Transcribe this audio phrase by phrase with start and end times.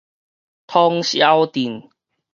[0.65, 1.89] 通霄鎮